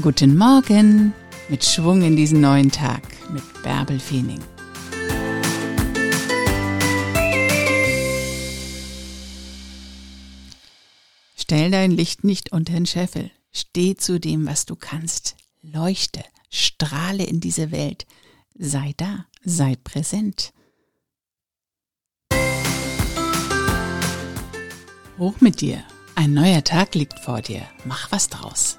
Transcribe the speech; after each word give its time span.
Guten 0.00 0.38
Morgen 0.38 1.12
mit 1.50 1.62
Schwung 1.62 2.00
in 2.00 2.16
diesen 2.16 2.40
neuen 2.40 2.70
Tag 2.70 3.02
mit 3.30 3.42
Bärbel 3.62 4.00
Feening. 4.00 4.40
Stell 11.36 11.70
dein 11.70 11.90
Licht 11.90 12.24
nicht 12.24 12.52
unter 12.52 12.72
den 12.72 12.86
Scheffel. 12.86 13.30
Steh 13.52 13.94
zu 13.94 14.18
dem, 14.18 14.46
was 14.46 14.64
du 14.64 14.76
kannst. 14.76 15.36
Leuchte, 15.60 16.24
strahle 16.48 17.24
in 17.24 17.40
diese 17.40 17.70
Welt. 17.70 18.06
Sei 18.54 18.94
da, 18.96 19.26
sei 19.44 19.76
präsent. 19.84 20.54
Hoch 25.18 25.38
mit 25.40 25.60
dir. 25.60 25.84
Ein 26.14 26.32
neuer 26.32 26.64
Tag 26.64 26.94
liegt 26.94 27.18
vor 27.18 27.42
dir. 27.42 27.60
Mach 27.84 28.10
was 28.10 28.30
draus. 28.30 28.78